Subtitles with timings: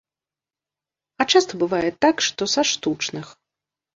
[1.23, 3.27] А часта бывае так, што са штучных.